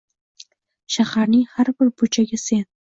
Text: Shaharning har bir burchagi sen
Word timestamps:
Shaharning 0.97 1.45
har 1.57 1.73
bir 1.83 1.95
burchagi 2.03 2.45
sen 2.51 2.71